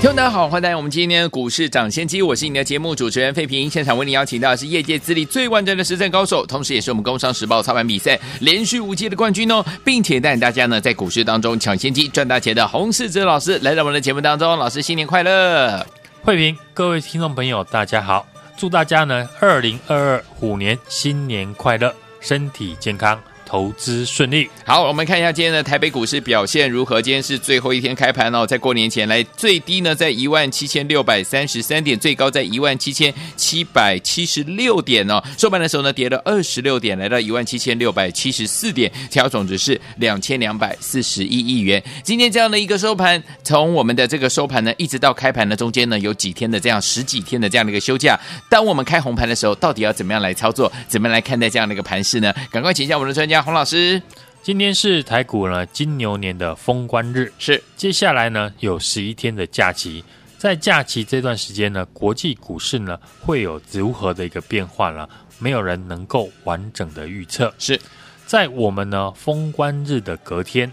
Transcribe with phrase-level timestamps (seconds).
[0.00, 3.68] 听众大家好，欢迎来到我们今天的股市涨先机，我是你的节目主持人费平。
[3.68, 14.56] 现场为你邀请到的是业界资历最完整的实战高手，同时也是我们工商时报操盘比赛连续五届的冠军哦，并且带领大家呢在股市当中抢先机赚大钱的洪世哲老师来到我们的节目当中。
[14.56, 15.84] 老师新年快乐！
[16.24, 18.24] 费平，各位听众朋友大家好，
[18.56, 23.20] 祝大家呢二零二二虎年新年快乐，身体健康。
[23.48, 24.46] 投资顺利。
[24.66, 27.00] 好，我们看一下今天的台北股市表现如何？
[27.00, 35.22] 今天是最后一天开盘哦，在过年前来最低呢在一万七千六百三十三点，最高在一万七千七百七十六点哦。
[35.38, 41.82] 收盘的时候呢跌了二十六点，来到一万七千六百七十四点，调总值是两千两百四十一亿元。
[42.04, 48.20] 今天这样的一个收盘，从我们的这个收盘呢一直到开盘的中间呢有几天的这样十几天的这样的一个休假。
[48.50, 50.70] 当我们开红盘的时候，到底要怎么样来操作？
[50.86, 52.30] 怎么样来看待这样的一个盘势呢？
[52.50, 53.37] 赶快请一下我们的专家。
[53.42, 54.02] 洪老师，
[54.42, 60.02] 今天是台股呢金牛年的封关日，是接下来呢有十一天的假期，
[60.36, 65.08] 在假期这段时间呢，国际股市呢会有如何的一个变化呢？
[65.38, 67.52] 没有人能够完整的预测。
[67.58, 67.80] 是
[68.26, 70.72] 在我们呢封关日的隔天，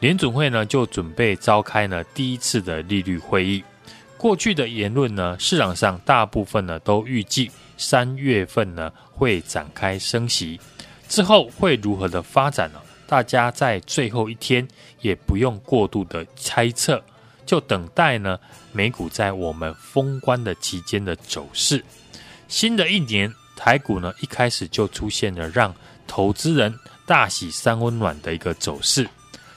[0.00, 3.62] 联准会呢就准备召开呢第一次的利率会议。
[4.16, 10.58] 过去的言论呢，市场上大部分呢都预计三月份呢会展开升息。
[11.08, 12.80] 之后会如何的发展呢？
[13.06, 14.66] 大家在最后一天
[15.00, 17.00] 也不用过度的猜测，
[17.46, 18.36] 就等待呢
[18.72, 21.84] 美股在我们封关的期间的走势。
[22.48, 25.72] 新的一年，台股呢一开始就出现了让
[26.08, 26.76] 投资人
[27.06, 29.08] 大喜三温暖的一个走势，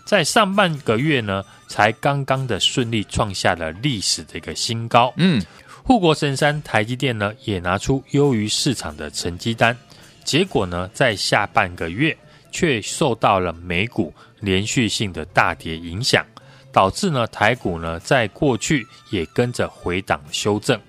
[0.05, 5.11] 在上半个月呢才刚刚的顺利创下了历史的一个新高。
[5.17, 5.43] 嗯，
[5.83, 9.75] 护国神山台积电呢也拿出优于市场的成绩单。
[10.23, 12.15] 结果呢，在下半个月
[12.51, 16.25] 却受到了美股连续性的大跌影响，
[16.71, 20.79] 导致呢台股呢在过去也跟着回档修正。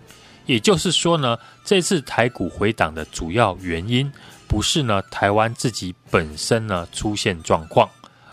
[0.47, 4.11] 也就是说呢，这次台股回档的主要原因
[4.47, 7.89] 不是呢台湾自己本身呢出现状况，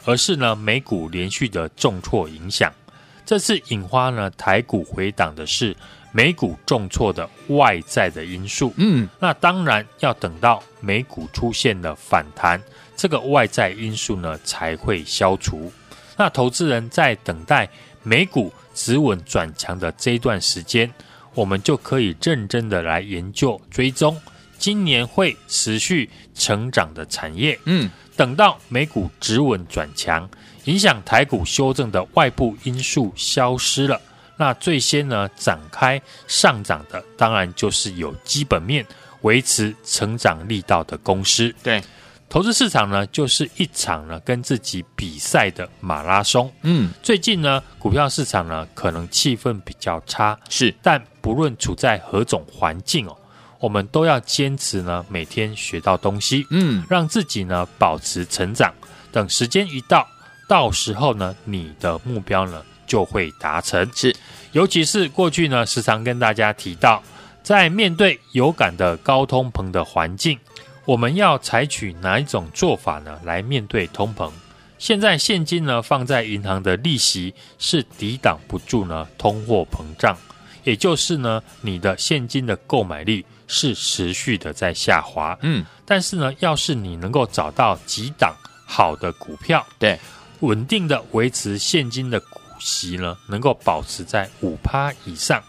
[0.06, 2.74] 而是呢美股连续的重挫影响。
[3.26, 5.76] 这次引发呢台股回档的是。
[6.18, 12.60] 美股重挫的外在的因素，嗯，那当然要等到美股出现了反弹，
[12.96, 15.72] 这个外在因素呢才会消除。
[16.18, 17.70] 那投资人在等待
[18.02, 20.92] 美股止稳转强的这一段时间，
[21.36, 24.20] 我们就可以认真的来研究追踪
[24.58, 27.60] 今年会持续成长的产业。
[27.66, 30.28] 嗯，等到美股止稳转强，
[30.64, 34.02] 影响台股修正的外部因素消失了。
[34.38, 38.86] 那最先呢展开上涨的，当然就是有基本面
[39.22, 41.54] 维持成长力道的公司。
[41.64, 41.82] 对，
[42.30, 46.54] 投资市场呢就是一场呢跟自己比赛的马拉松。
[46.62, 53.18] 嗯，最近呢股票市场呢可能气氛比较差，是，但不论处在何种环境哦，
[53.60, 58.72] 我们都要坚持呢每天学到东西，嗯，让自己呢保持成长。
[59.12, 60.08] 等时间一到，
[60.48, 62.64] 到时候呢你的目标呢。
[62.88, 64.16] 就会达成，是，
[64.54, 67.04] 尤其是过去呢，时常跟大家提到，
[67.44, 70.40] 在面对有感的高通膨的环境，
[70.86, 73.20] 我们要采取哪一种做法呢？
[73.24, 74.32] 来面对通膨？
[74.80, 80.16] 现在现金呢放在银行的利息是抵挡不住呢通货膨胀，
[80.64, 85.38] 也就是呢你的现金的购买力是持续的在下滑。
[85.42, 88.36] 嗯，但是呢，要是你能够找到几档
[88.68, 90.00] 好的股票，对，
[90.42, 92.40] 稳定的维持现金的股。
[92.60, 95.44] 息呢，能够保持在五趴以上，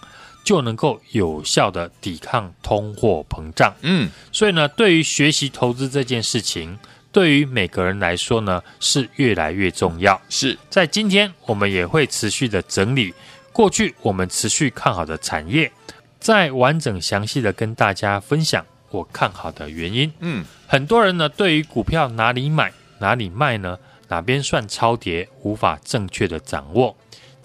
[0.44, 3.74] 就能够有效的抵抗通货膨胀。
[3.82, 6.78] 嗯，所以呢，对于学习投资这件事情，
[7.12, 10.20] 对于每个人来说呢，是越来越重要。
[10.28, 13.14] 是在今天，我们也会持续的整理
[13.52, 15.70] 过去我们持续看好的产业，
[16.18, 20.12] 再完整详细的跟大家分享我看好的原因。
[20.20, 23.78] 嗯，很多人呢，对于股票哪里买哪里卖呢？
[24.10, 26.96] 哪边算超跌，无法正确的掌握。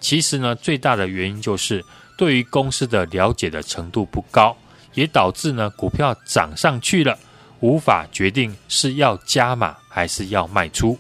[0.03, 1.83] 其实呢，最大的原因就是
[2.17, 4.55] 对于公司的了解的程度不高，
[4.93, 7.17] 也导致呢股票涨上去了，
[7.61, 10.99] 无法决定是要加码还是要卖出。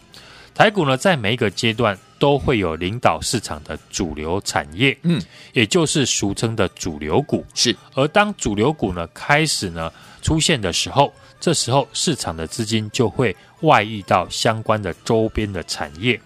[0.55, 5.21] 台股呢，在每一个阶段都会有领导市场的主流产业，嗯，
[5.51, 7.45] 也就是俗称的主流股。
[7.53, 9.91] 是，而当主流股呢开始呢
[10.21, 16.17] 出现的时候，这时候市场的资金就会外溢到相关的周边的产业，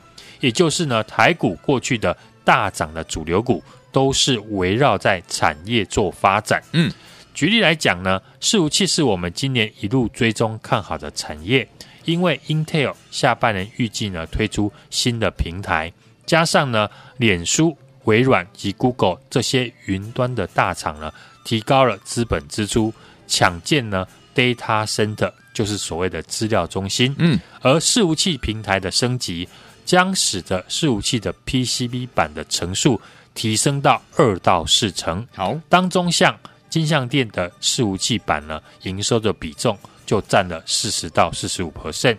[0.41, 2.15] 也就是呢，台股过去的
[2.48, 3.62] 大涨的主流股
[3.92, 6.64] 都是围绕在产业做发展。
[6.72, 6.90] 嗯，
[7.34, 11.68] 举例来讲呢，伺服器是我们今年一路追踪看好的产业，
[12.06, 15.92] 因为 Intel 下半年预计呢推出新的平台，
[16.26, 21.14] 加上呢，脸书、微软及 Google 这些云端的大厂呢，
[21.44, 22.94] 提高了资本支出，
[23.28, 24.08] 抢建呢。
[24.38, 29.50] Data Center 就是所谓的资料中心，嗯，而伺服器平台的升级
[29.88, 33.00] 将使得伺服器的 PCB 板的层数
[33.34, 35.25] 提升到二到四成。
[35.34, 36.38] 好，当中像
[36.69, 42.18] 金相电的伺服器板呢，营收的比重就占了四十到四十五 percent，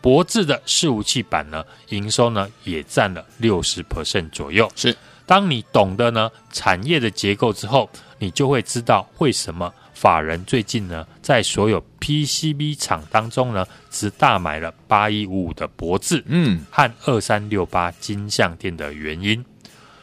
[0.00, 4.68] 博智的伺服器板呢，营收呢也占了六十 percent 左右。
[4.74, 7.88] 是，当你懂得呢产业的结构之后，
[8.18, 9.72] 你就会知道为什么。
[9.94, 19.42] 法人最近呢，在所有 PCB 厂当中呢，只大买了八一五五的博智，嗯，和二三六八金像店的原因。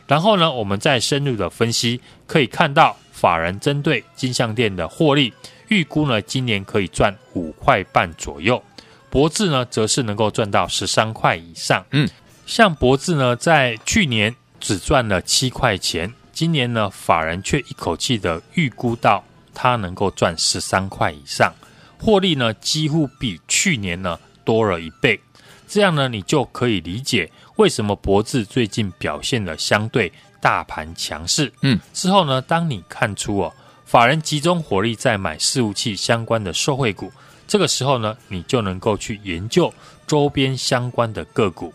[0.08, 5.34] 然后呢，我们再深入的分析，可以看到法人针对金像店的获利
[5.68, 8.62] 预估呢，今年可以赚五块半左右，
[9.10, 11.86] 博智呢，则是能够赚到十三块以上。
[11.92, 12.10] 嗯，
[12.46, 19.24] 像博智呢，在去年只赚了七块钱，今年呢，法人却一口气的预估到。
[19.54, 21.54] 它能够赚十三块以上，
[22.00, 25.20] 获利呢几乎比去年呢多了一倍。
[25.68, 30.12] 这样呢，你就可以理解为什么博智最近表现的相对
[30.42, 31.52] 大盘强势。
[31.62, 33.54] 嗯，之后呢，当你看出哦，
[33.86, 37.10] 法人集中火力在买伺服器相关的受惠股，
[37.48, 39.74] 这个时候呢，你就能够去研究
[40.06, 41.74] 周边相关的个股，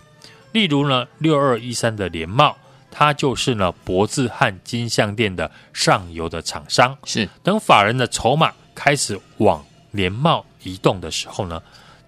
[0.52, 2.56] 例如呢六二一三的联茂。
[2.98, 6.96] 它就是呢，博智和金像电的上游的厂商。
[7.04, 11.62] 是，等法人的筹码开始往联茂移动的时候呢，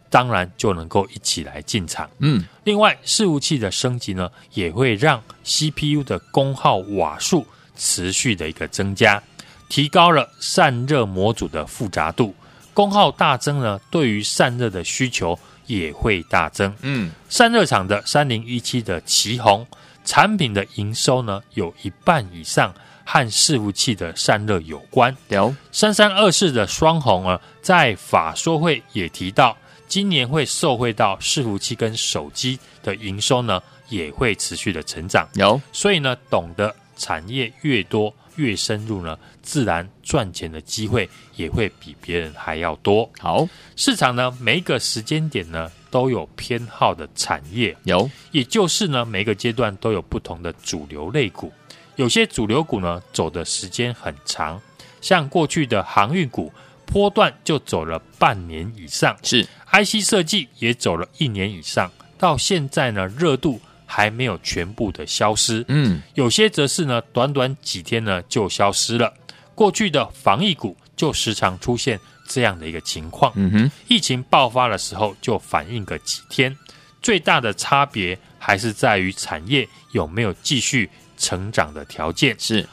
[0.09, 2.09] 当然就能够一起来进场。
[2.21, 7.47] 嗯，另外，伺服器的升级呢，也会让 CPU 的功耗瓦数
[7.77, 9.23] 持续的一个增加，
[9.69, 12.35] 提高了散热模组的复杂度，
[12.73, 16.75] 功耗大增呢，对于散热的需求也会大增。
[16.81, 19.67] 嗯，散热厂的三零一七的奇鋐。
[20.09, 22.75] 产品的营收呢，有一半以上
[23.05, 25.15] 和伺服器的散热有关。
[25.29, 29.55] 有三三二四的双红呢，在法说会也提到，
[29.87, 35.29] 今年会受惠到伺服器跟手机的营收呢，也会持续的成长。
[35.35, 41.07] 有，所以呢，懂得产业越多越深入呢，自然赚钱的机会
[41.37, 43.07] 也会比别人还要多。
[43.19, 43.47] 好，
[43.77, 45.71] 市场呢，每一个时间点呢。
[45.91, 51.53] 都有偏好的产业，有，也就是呢，每个阶段都有不同的主流类股。
[51.97, 54.61] 有些主流股呢，走的时间很长，
[55.01, 56.53] 像过去的航运股，
[56.87, 59.17] 波段就走了半年以上。
[59.23, 65.65] 是，IC 设计也走了一年以上，到现在呢，热度还没有全部的消失。
[65.69, 69.13] 嗯，有些则是呢，短短几天呢就消失了。
[69.55, 71.99] 过去的防疫股就时常出现。
[72.29, 76.55] 这样的一个情况，嗯哼，疫情爆发的时候就反应个几天，
[77.01, 82.69] 最大的差别还是在于产业有没有继续成长的条件，是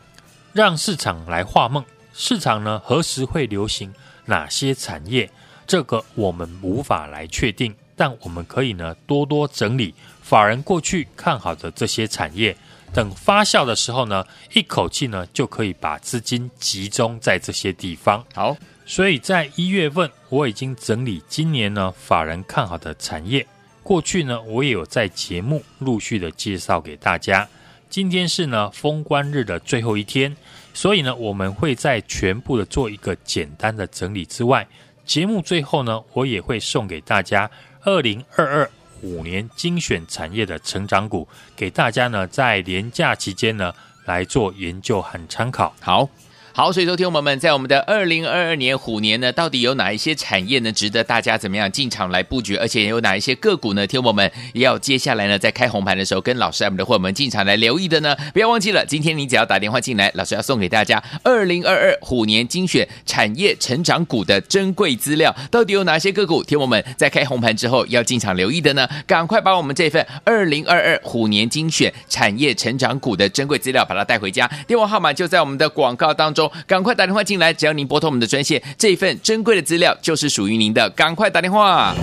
[0.52, 1.84] 让市场来画梦。
[2.14, 3.94] 市场呢，何时会流行
[4.26, 5.30] 哪些产业？
[5.66, 12.56] 这个我们无法来确定，但我们可以呢多多整理法人过去看好的这些产业，
[12.94, 18.24] 等发酵的时候呢，一口气呢就可以把资金集中在这些地方。
[18.34, 18.56] 好。
[18.86, 23.46] 所以在一月份，我已经整理今年呢法人看好的产业。
[23.82, 27.48] 过去呢，我也有在节目陆续的介绍给大家。
[27.90, 30.36] 今天是呢封关日的最后一天，
[30.74, 34.68] 所以呢，我们会在全部的做一个简单的整理之外，
[35.04, 37.50] 节目最后呢，我也会送给大家
[37.82, 38.70] 二零二二
[39.02, 43.74] 五年精选产业的成长股，给大家呢在连假期间呢
[44.06, 45.74] 来做研究和参考。
[45.80, 46.08] 好。
[46.58, 52.56] 好，所以说，听友们，在我们的二零二二年虎年呢，到底有哪一些产业呢，值得大家怎么样进场来布局？
[52.56, 53.86] 而且有哪一些个股呢？
[53.86, 58.16] 听友们要接下来呢，在开红盘的时候，跟老师我们的伙伴们进场来留意的呢。
[58.34, 65.36] 不要忘记了，今天你只要打电话进来，老师要送给大家二零二二虎年精选产业成长股的珍贵资料。
[65.52, 66.42] 到底有哪些个股？
[66.42, 68.88] 听众们在开红盘之后要进场留意的呢？
[69.06, 74.50] 赶快把我们这份二零二二虎年精选产业成长股的珍贵资料把它带回家。
[74.66, 76.45] 电话号码就在我们的广告当中。
[76.68, 80.90] 赶快打电话进来，只要您拨通我们的专线，这一份珍贵的资料就是属于您的。
[80.92, 81.96] 赶快打电话。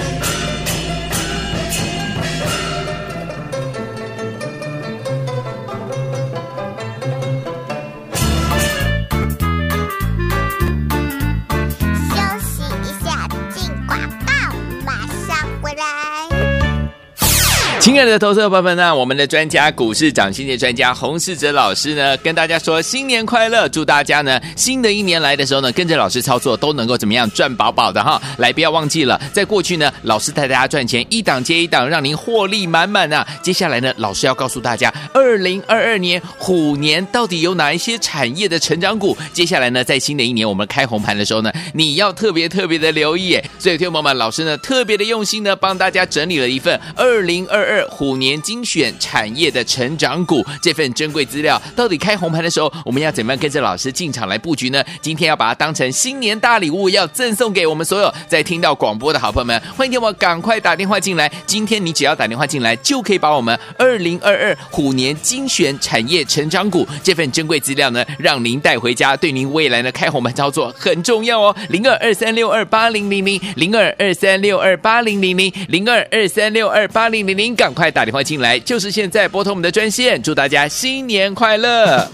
[17.82, 28.22] 亲爱的投资者朋友们呢，我们的专家股市涨先机专家洪世哲老师呢，跟大家说新年快乐，祝大家呢新的一年来的时候呢，跟着老师操作都能够怎么样赚饱饱的哈。
[28.38, 33.26] 来，不要忘记了，在过去呢，老师带大家赚钱一档接一档，让您获利满满啊。
[33.42, 39.18] 接下来呢，老师要告诉大家，二零二二年虎年到底有哪一些产业的成长股？
[39.32, 43.36] 接下来呢，在新的一年我们开红盘的时候呢，你要特别特别的留意。
[43.58, 47.71] 所以，听众朋友们，老师呢特别的用心呢，帮大家整理了一份二零二二。
[47.72, 54.84] 二虎年精选产业的成长股这份珍贵资料，到底开红盘的时候，我们要怎么样跟着老师进场来布局呢？
[55.00, 59.58] 今天要把它当成新年大礼物，要赠送给我们所有在听到广播的好朋友们。
[59.74, 61.32] 欢迎听我赶快打电话进来。
[61.46, 71.56] 今天你只要打电话进来，就可以把我们二零二二虎年精选产业成长股这份珍贵资料呢，让您带回家，对您未来的开红盘操作很重要哦。
[71.70, 77.56] 零二二三六二八零零零零二二三六二八零零零零二二三六二八零零零。
[77.62, 82.04] 赶快打电话进来，就是现在拨通我们的专线，祝大家新年快乐！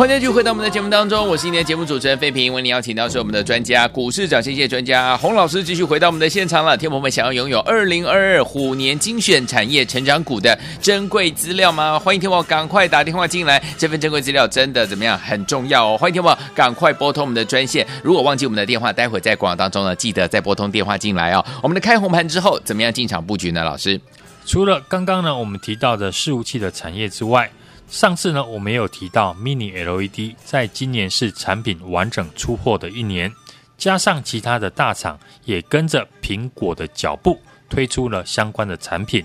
[0.00, 6.74] 欢迎继续回到我们的节目当中，我是今天节目主持人费平，为您邀请到是我们的专家股市涨先机专家洪老师，继续回到我们的现场了。
[6.74, 11.98] 听众们想要拥有二零二二虎年精选产业成长股的珍贵资料吗？
[11.98, 15.18] 欢迎听我赶快打电话进来，这份珍贵资料真的怎么样？
[15.18, 15.98] 很重要哦！
[15.98, 21.44] 欢迎听我赶快拨通我们的专线，如果忘记我们的电话，待会在广告当中呢，记得再拨通电话进来哦。
[21.62, 23.62] 我们的开红盘之后，怎么样进场布局呢？
[23.62, 24.00] 老师，
[24.46, 27.50] 除了刚刚呢我们提到的伺服器的产业之外。
[27.90, 33.30] 上次呢，我们也有提到 Mini LED，在今年是产品完整出货的一年，
[33.76, 39.24] 加上其他的大厂也跟着苹果的脚步推出了相关的产品，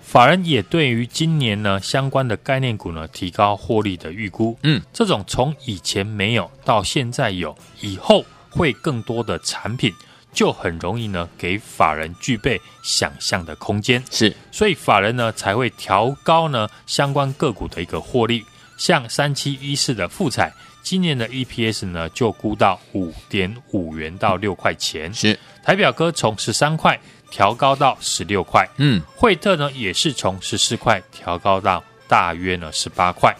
[0.00, 4.56] 法人也对于今年呢相关的概念股呢提高获利的预估。
[4.62, 9.92] 嗯，这种从以前没有到现在有，以后会更多的产品。
[10.36, 18.44] 就很容易呢，给法人具备想象的空间，是，所以法人呢才会调高呢相关个股的一个获利，
[18.76, 20.52] 像三七一四的富彩，
[20.82, 27.00] 今年的 EPS 呢就估到五点五元到六块钱，是，台表哥从十三块
[27.30, 33.34] 调高到十六块，嗯，惠特呢也是从十四块调高到大约呢十八块，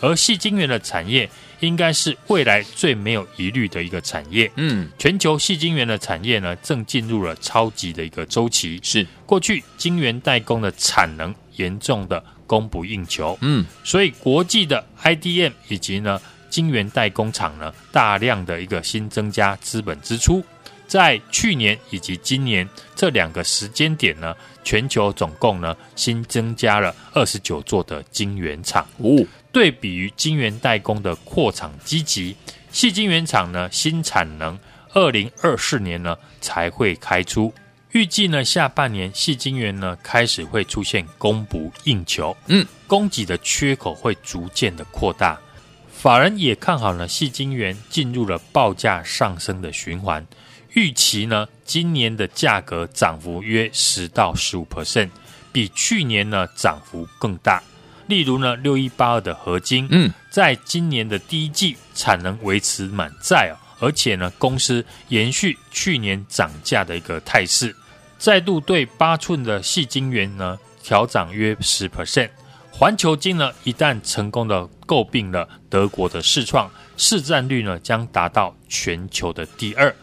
[0.00, 1.30] 而矽晶圆的产业。
[1.60, 4.50] 应该是未来最没有疑虑的一个产业。
[4.56, 8.80] 嗯，全球细晶圆的产业呢，正进入了超级的一个周期。
[8.82, 13.38] 是，过去晶圆代工的产能严重的供不应求。
[13.42, 20.42] 嗯，所以国际的 IDM 以及呢晶圆代工厂呢，大量的一个新增加资本支出。
[20.86, 28.84] 在去年以及今年这两个时间点呢，全球总共呢新增加了二十九座的晶圆厂。
[28.96, 29.24] 哦。
[29.52, 32.36] 对比于晶圆代工的扩厂积极，
[32.70, 34.58] 细晶圆厂呢新产能
[34.92, 37.52] 二零二四年呢才会开出，
[37.90, 45.38] 预计呢下半年细晶圆呢开始会出现供不应求，嗯，供给的缺口会逐渐的扩大，
[45.92, 50.24] 法人也看好呢细晶圆进入了报价上升的循环，
[50.74, 55.10] 预期呢今年的价格涨幅约十到十五 percent，
[55.50, 57.60] 比去年呢涨幅更大。
[58.10, 67.74] 例如呢，六一八二的合金，嗯，在今年的第一季产能维持满载哦，而且呢，公司延续去年涨价的一个态势，
[68.18, 72.28] 再度对八寸的细晶圆呢调涨约十 percent。
[72.72, 79.94] 环球金呢一旦成功的诟病了德国的世创，市占率呢将达到全球的第二。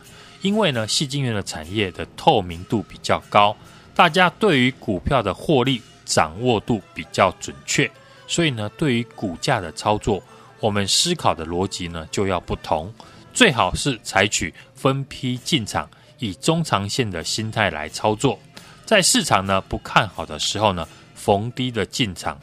[0.41, 3.57] 因为呢，细晶圆的产业的透明度比较高，
[3.93, 7.91] 大家对于股票的获利掌握度比较准确，
[8.25, 10.23] 所以呢，对于股价的操作，
[10.61, 12.91] 我们思考的逻辑呢就要不同，
[13.33, 15.87] 最好是采取分批进场，
[16.17, 18.39] 以中长线的心态来操作，
[18.85, 22.39] 在市场呢不看好的时候呢，逢低的进场。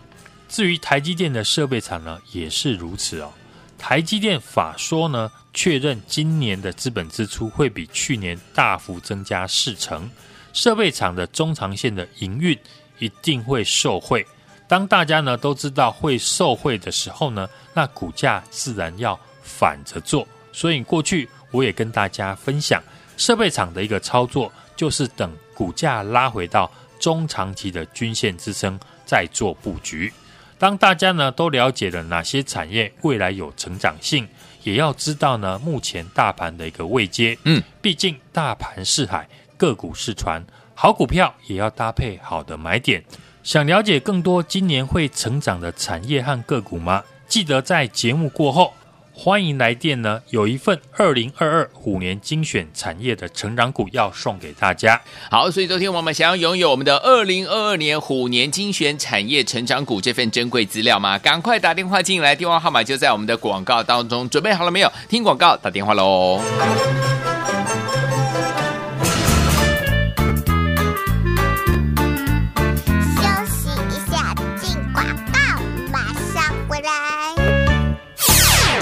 [0.46, 3.32] 至于台积电的设备厂呢，也是如此哦。
[3.78, 10.08] 台积电法说呢，确认今年的资本支出会比去年大幅增加四成，
[10.52, 12.56] 设备厂的中长线的营运
[12.98, 14.26] 一定会受惠。
[14.66, 20.26] 当大家呢都知道会受惠的时候呢，那股价自然要反着做。
[20.52, 22.82] 所以过去我也跟大家分享，
[23.16, 30.12] 设备厂的一个操作，就是等股价拉回到中长期的均线支撑再做布局。
[30.58, 34.26] 当大家呢都了解了哪些产业未来有成长性，
[34.62, 37.36] 也要知道呢目前大盘的一个位阶。
[37.44, 40.44] 嗯，毕竟大盘是海，个股试传，
[40.74, 43.04] 好股票也要搭配好的买点。
[43.42, 47.02] 想了解更多今年会成长的产业和个股吗？
[47.28, 48.72] 记得在节目过后。
[49.16, 55.00] 欢迎来电呢，有一份二零二二虎年精选产业的成长股要送给大家。
[55.30, 61.16] 好，所以昨天我们想要拥有我们的二零二二年虎年精选产业成长股这份珍贵资料吗？
[61.16, 64.28] 赶快打电话进来，电话号码就在我们的广告当中。
[64.28, 64.90] 准备好了没有？
[65.08, 66.40] 听广告，打电话喽。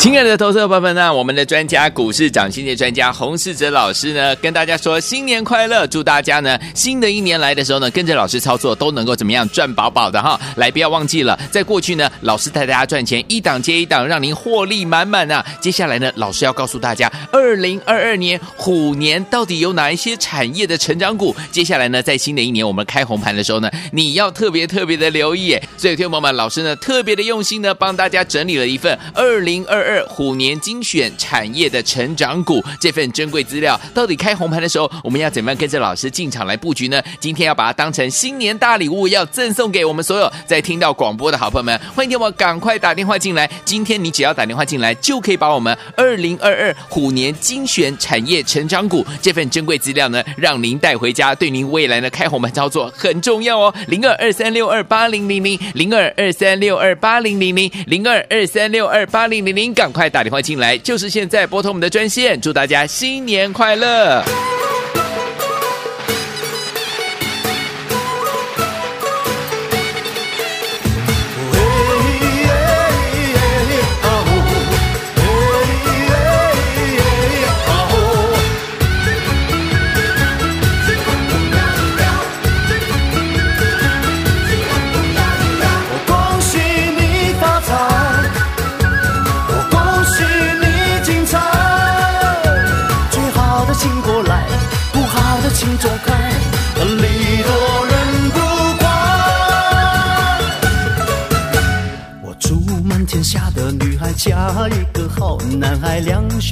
[0.02, 10.40] 亲爱的投资者朋友们呢，我们的专家股市涨先机专家洪世哲老师呢，跟大家说新年快乐，祝大家呢新的一年来的时候呢，跟着老师操作都能够怎么样赚饱饱的哈。
[10.56, 15.46] 来，不要忘记了，在过去呢，老师带大家赚钱一档接一档，让您获利满满啊。
[15.60, 21.32] 接下来呢，老师要告诉大家，二零二二年虎年到底有哪一些产业的成长股？
[21.52, 25.56] 接下来呢，在新的一年我们开红盘的时候呢，你要特别特别的留意。
[25.76, 29.91] 所以，听众朋友们，老师呢特别的用心呢，帮大家整理了一份二零二二。
[29.92, 37.02] 二虎年精选产业的成长股这份珍贵资料，到底开红盘的时候，我们要怎么样跟着老师进场来布局呢？
[37.20, 41.78] 今天要把它当成新年大礼物，要赠送给我们所有在听到广播的好朋友们。
[41.94, 43.50] 欢迎听我赶快打电话进来。
[43.66, 53.74] 今天你只要打电话进来，就可以把我们二零二二虎年精选产业成长股这份珍贵资料呢，让您带回家，对您未来的开红盘操作很重要哦。
[53.88, 59.74] 零二二三六二八零零零零二二三六二八零零零零二二三六二八零零零。
[59.82, 64.22] 赶快打电话进来，就是现在拨通我们的专线，祝大家新年快乐！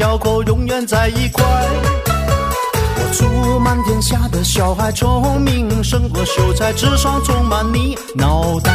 [0.01, 1.45] 小口永远在一块。
[1.45, 8.73] 我祝满天下的小孩聪明胜过秀才，智商充满你脑袋。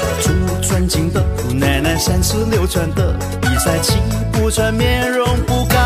[0.00, 4.00] 我祝尊敬的姑奶奶三十六转的比赛气
[4.32, 5.76] 不喘，面容不改。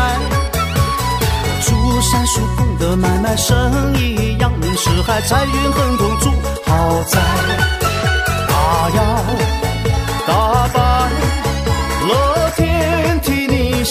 [1.43, 6.31] 我祝三叔公的买卖生意扬名四海，财运亨通住
[6.65, 7.19] 豪宅。
[8.47, 9.23] 他要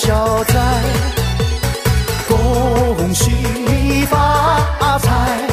[0.02, 0.82] 消灾，
[2.28, 3.30] 恭喜
[4.06, 5.48] 发财，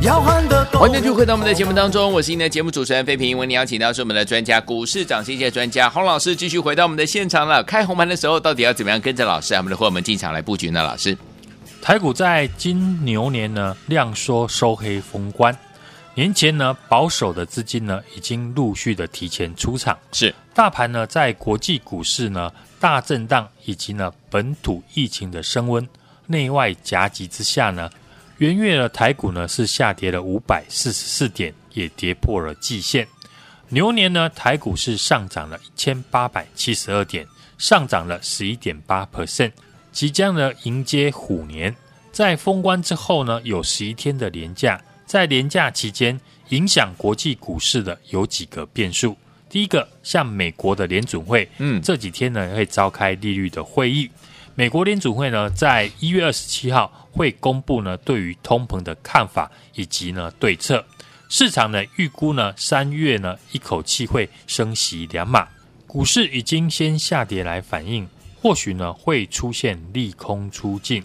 [0.00, 3.36] 要喊得欢迎继续回到我们的节目当中，我是您的节目主持人费平。
[3.36, 7.64] 为您邀请到是我们的专家股市涨先机专家洪老师，继续回到我们的现场了。
[7.64, 10.84] 开红盘的时候，到底要怎么样跟着老师，我们的伙伴进场来布局呢？
[10.84, 11.18] 老师，
[11.82, 15.52] 台股在金牛年呢量缩收黑封关。
[16.14, 19.98] 年前呢，保守的资金呢，已经陆续的提前出场。
[20.12, 25.86] 是大盘呢，在国际股市呢大震荡，以及呢本土疫情的升温、
[26.26, 27.90] 内外夹击之下呢，
[28.38, 33.06] 元月的台股呢是下跌了五百四十四点，也跌破了季线。
[33.68, 37.26] 牛年呢，台股是上涨了一千八百七十二点，
[37.58, 39.52] 上涨了十一点八 percent。
[39.92, 41.76] 即将呢迎接虎年，
[42.10, 49.16] 在封关之后呢，有十一天的连假，在连假期间，影响国际股市的有几个变数。
[49.50, 54.08] 第一个，像美国的联准会，嗯，这几天呢会召开利率的会议。
[54.54, 60.84] 美国联准会呢，在一月二十七号会公布呢对于通膨的看法以及呢对策。
[61.28, 65.48] 市场呢预估呢三月呢一口气会升息两码，
[65.86, 68.06] 股市已经先下跌来反应，
[68.40, 71.02] 或许呢会出现利空出尽。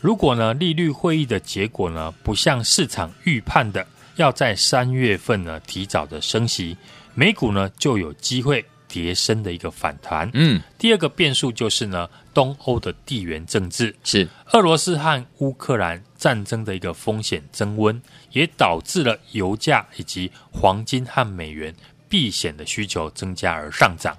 [0.00, 6.76] 如果呢利率会议的结果呢不像市场预判的要在三月份呢提早的升息，
[7.14, 10.30] 美股呢就有机会跌升的一个反弹。
[10.34, 18.00] 嗯，第二个变数就是呢东欧的地缘政治，是俄罗斯和乌克兰战争的一个风险增温。
[18.34, 21.72] 也导致了油价以及黄金和美元
[22.08, 24.16] 避险的需求增加而上涨。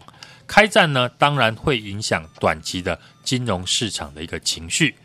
[0.48, 4.96] 开战呢，当然会影响短期的金融市场的一个情绪。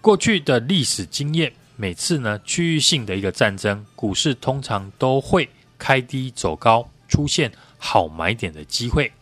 [0.00, 9.12] 过去的历史经验，每次呢区域性的一个战争，股市通常都会开低走高，出现好买点的机会。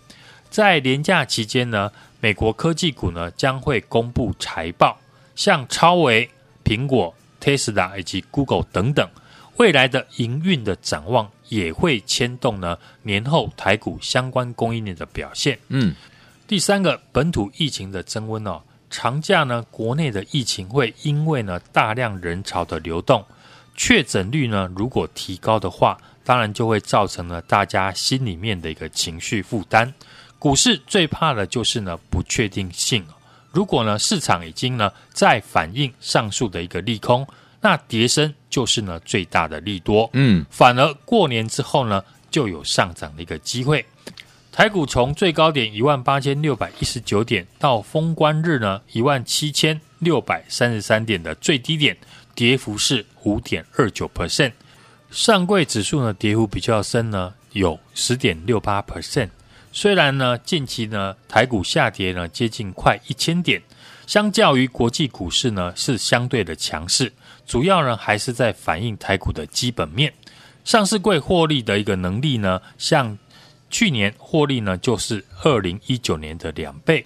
[0.48, 4.96] 在连假期间呢，美国科技股呢将会公布财报，
[5.34, 6.30] 像超微、
[6.64, 9.08] 苹果、Tesla 以及 Google 等等。
[9.56, 15.58] 未来的营运的展望也会牵动呢年后台股相关供应链的表现。
[15.68, 15.94] 嗯，
[16.46, 23.24] 第三个本土疫情的增温哦，长假呢国内的疫情会因为呢大量人潮的流动，
[23.76, 25.98] 确诊率呢如果提高的话，
[26.30, 29.92] 当然就会造成了大家心里面的一个情绪负担。
[30.38, 33.04] 股市最怕的就是呢不确定性，
[33.50, 37.26] 如果呢市场已经呢在反映上述的一个利空。
[37.60, 43.84] 那跌升就是呢最大的利多，嗯，反而过年之后呢就有上涨的一个机会。
[44.52, 51.96] 台股从最高点一万八千六百一十九点到封关日呢一万七千六百三十三点的最低点，
[52.36, 54.52] 跌幅是五点二九 percent。
[55.10, 59.28] 上柜指数呢跌幅比较深呢，有十点六八 percent。
[59.72, 63.60] 虽然呢近期呢台股下跌呢接近快一千点，
[64.06, 67.12] 相较于国际股市呢是相对的强势。
[67.44, 70.12] 主要呢还是在反映台股的基本面，
[70.64, 73.18] 上市柜获利的一个能力呢，像
[73.68, 77.04] 去年获利呢就是二零一九年的两倍，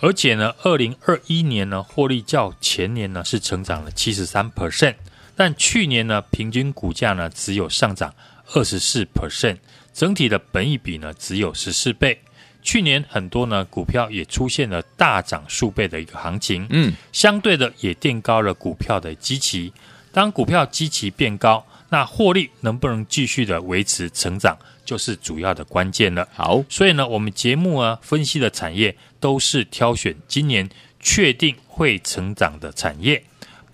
[0.00, 4.96] 而且呢二零二一年呢获利较前年呢是成长了七十三 percent，
[5.36, 8.14] 但去年呢平均股价呢只有上涨
[8.54, 9.56] 二十四 percent，
[9.92, 12.20] 整体的本益比呢只有十四倍。
[12.62, 19.72] 去年很多呢股票也出现了大涨数倍的一个行情，嗯，相对的也垫高了股票的基期。
[20.12, 26.26] 当股票基期变高，那获利能不能继续的维持成长，就是主要的关键了。
[26.32, 30.70] 好，所以呢，我们节目啊分析的产业都是挑选今年
[31.00, 33.22] 确定会成长的产业，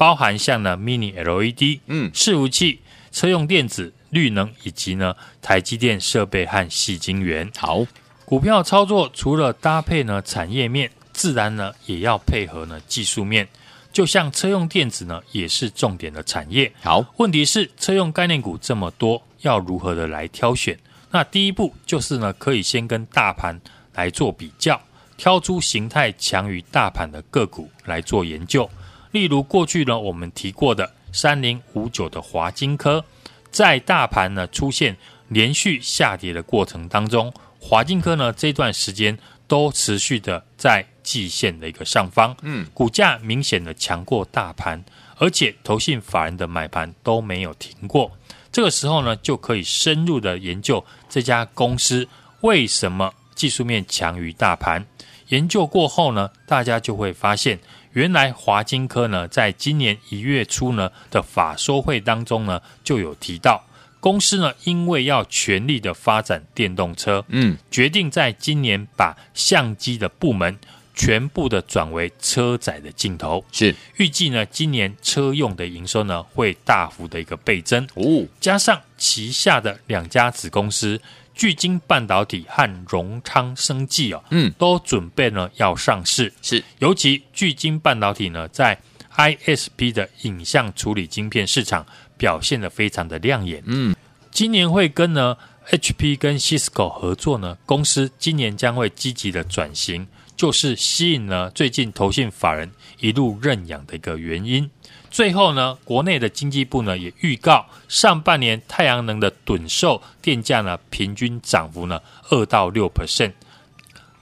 [0.01, 2.81] 包含像呢 Mini LED，嗯，伺服器、
[3.13, 7.53] 车用电子、绿能以及呢台积电设备和细晶圆。
[7.55, 7.85] 好。
[8.25, 13.47] 股票操作除了搭配呢产业面，自然呢也要配合呢技术面。
[13.93, 16.73] 就像车用电子呢，也是重点的产业。
[16.81, 20.79] 好，问题是车用概念股这么多，要如何的来挑选？
[21.11, 23.61] 那第一步就是呢，可以先跟大盘
[23.93, 24.81] 来做比较，
[25.19, 28.71] 挑出形态强于大盘的个股来做研究。
[29.13, 33.05] 例如过去呢，我们提过的三零五九的华金科，
[33.51, 34.97] 在大盘呢出现
[35.29, 37.33] 连续下跌的过程当中。
[37.59, 44.83] 华金科呢，这段时间都持续的在季线的一个上方，嗯，股价明显的强过大盘，
[45.17, 48.11] 而且投信法人的买盘都没有停过。
[48.53, 52.09] 这个时候呢，就可以深入的研究这家公司
[52.41, 54.87] 为什么技术面强于大盘。
[55.29, 57.59] 研究过后呢，大家就会发现，
[57.93, 63.65] 原来华金科呢，在今年一月初呢的法说会当中呢，就有提到。
[63.99, 70.59] 公司呢，因为要全力的发展电动车，嗯，决定在今年把相机的部门
[70.95, 73.75] 全部的转为车载的镜头，是。
[73.97, 77.87] 预计呢，今年车用的营收呢会大幅的一个倍增。
[77.95, 80.99] 哦，加上旗下的两家子公司
[81.41, 88.79] 聚晶半导体和荣昌生技哦，嗯，都准备呢要上市，是尤其聚晶半导体呢在
[89.17, 91.87] ISP 的影像处理晶片市场。
[92.19, 93.63] 表现的非常的亮眼。
[93.65, 93.97] 嗯，
[94.31, 95.35] 今年会跟呢
[95.71, 104.69] HP 跟 Cisco 合作呢，公司今年将会积极的转型，就是吸引了最近投信法人一路认养的一个原因。
[105.11, 113.33] 最后呢，国内的经济部呢也预告，上半年太阳能的趸售电价呢平均涨幅呢二到六 percent。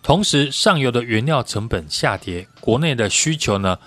[0.02, 3.78] 同时，上游的原料成本下跌，国内的需求呢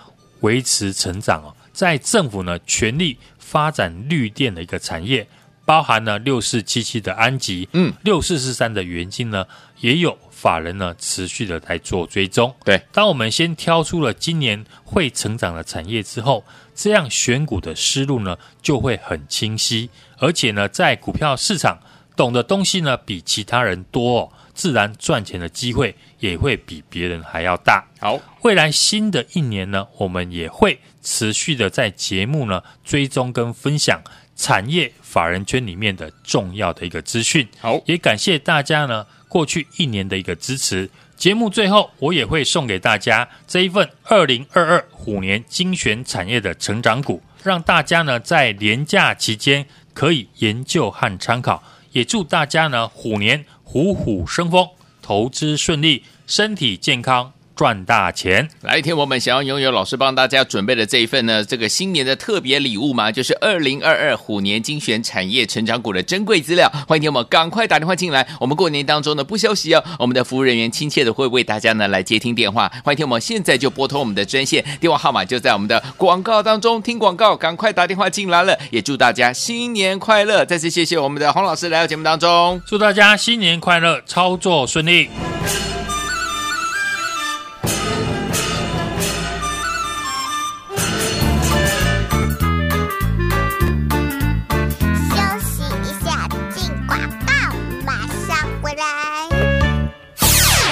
[0.42, 1.56] 维持成长哦。
[1.74, 5.28] 在政府呢全力发展绿电的一个产业，
[5.66, 9.48] 包含了六四七七的安吉，嗯，六四四三的元晶呢，
[9.80, 12.54] 也有法人呢持续的来做追踪。
[12.64, 16.44] 对，当我们先挑出了今年会成长的产业之后，
[16.82, 21.80] 这样选股的思路呢就会很清晰，而且呢在股票市场
[22.16, 24.32] 懂的东西呢比其他人多哦。
[24.56, 27.86] 自然赚钱的机会也会比别人还要大。
[28.00, 34.02] 好，未来新的一年呢，我们也会持续的在节目呢追踪跟分享
[34.36, 37.48] 产业法人圈里面的重要的一个资讯。
[37.60, 40.90] 好，也感谢大家呢过去一年的一个支持。
[41.22, 51.62] 节目最后，我也会送给大家这一份二零二二虎年精选产业的成长股，让大家呢在连假期间可以研究和参考。
[51.92, 53.46] 也祝大家呢虎年。
[53.64, 54.68] 虎虎生风，
[55.04, 57.32] 投资顺利，身体健康。
[57.62, 58.50] 赚大钱！
[58.64, 63.12] 来，听我们想要拥有老师帮大家准备的这一份呢，这个新年的特别礼物嘛？
[63.12, 66.68] 就是二零二二虎年精选产业成长股的珍贵资料。
[66.88, 68.28] 欢迎听我们赶快打电话进来。
[68.40, 72.68] 我们过年当中呢不休息哦，我们的服务人员亲切的会为大家呢来接听电话。
[72.84, 76.82] 欢迎听我们现在就拨通我们的专线，电话号码就在我们的广告当中。
[76.82, 78.58] 听广告，赶快打电话进来了。
[78.72, 80.44] 也祝大家新年快乐！
[80.44, 85.12] 再次谢谢我们的洪老师来到节目当中，祝大家新年快乐，操作顺利。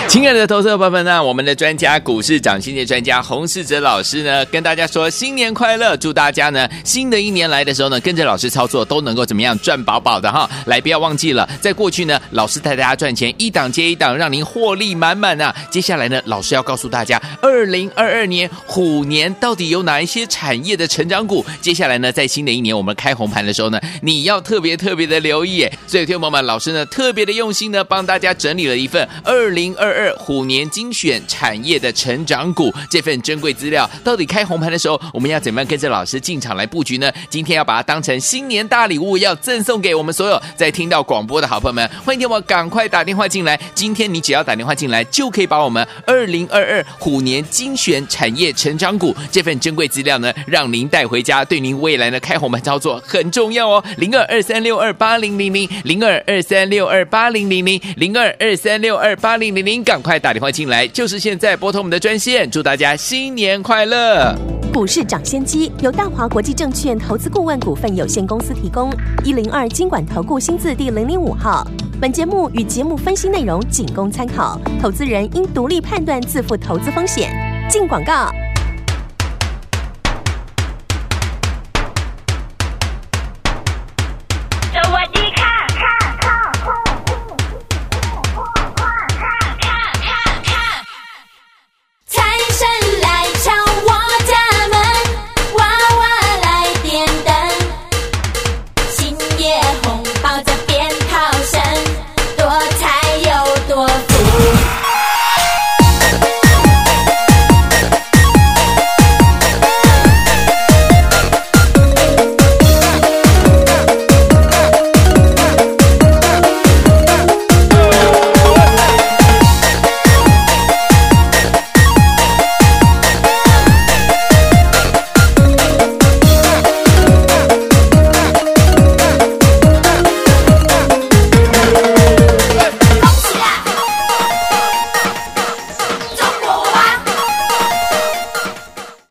[0.09, 10.49] 亲爱的投资者朋友们呢，我们的专家股市涨新的专家洪世哲老师呢，跟大家说新年快乐，祝大家呢新的一年来的时候呢，跟着老师操作都能够怎么样赚饱饱的哈。
[10.65, 15.55] 来，不要忘记了，在过去呢，老师带大家赚钱一档接一档，让您获利满满啊。
[15.69, 21.45] 接下来呢，老师要告诉大家，二零二二年虎年到底有哪一些产业的成长股？
[21.61, 25.69] 接下来呢，在新的一年我们开红盘的时候呢，你要特别特别的留意。
[25.85, 29.98] 所以，听众朋友们，老师呢特别的用心呢，帮大家整理了一份二零二二。
[29.99, 37.11] 二虎年精选产业的成长股这份珍贵资料，到底开红盘的时候，我们要怎么样跟着老师进场来布局呢？
[37.29, 41.85] 今天要把它当成新年大礼物，要赠送给我们所有在听到广播的好朋友们。
[42.05, 43.59] 欢迎听我赶快打电话进来。
[43.75, 53.83] 今天你只要打电话进来，就可以把我们二零二二虎年精选产业成长股这份珍贵资料呢，让您带回家，对您未来的开红盘操作很重要哦。
[53.97, 59.83] 零二二三六二八零零零零二二三六二八零零零零二二三六二八零零零。
[59.89, 64.35] 赶快打电话进来，就是现在拨通我们的专线，祝大家新年快乐！
[64.71, 68.93] 股市涨先机由大华国际证券投资顾问股份有限公司提供，
[69.25, 71.67] 一零二经管投顾新字第零零五号。
[71.99, 77.31] 本节目与节目分析内容仅供参考，投资人应独立判断，自负投资风险。
[77.67, 78.31] 进广告。